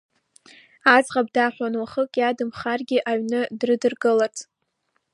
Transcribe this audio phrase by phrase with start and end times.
[0.95, 4.37] Аӡӷаб даҳәон уахык иадамхаргьы аҩны дрыдыркыларц.